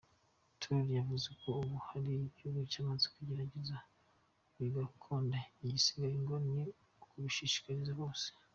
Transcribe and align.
Touré 0.61 0.83
yavuze 0.99 1.27
ko 1.39 1.47
ubu 1.61 1.75
hari 1.87 2.07
ibihugu 2.13 2.59
byamaze 2.69 3.05
kubigerageza 3.13 3.77
bigakunda, 4.57 5.37
igisigaye 5.65 6.15
ngo 6.23 6.35
ni 6.49 6.63
ukubishishikariza 7.03 7.93
bose. 8.01 8.27